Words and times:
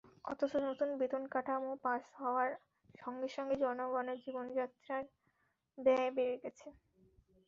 অথচ 0.25 0.51
নতুন 0.67 0.89
বেতনকাঠামো 0.99 1.71
পাস 1.83 2.03
হওয়ার 2.17 2.49
সঙ্গে 2.95 3.27
সঙ্গে 3.35 3.55
জনগণের 3.63 4.17
জীবনযাত্রার 4.23 5.03
ব্যয় 5.77 6.09
বেড়ে 6.17 6.35
গেছে। 6.43 6.67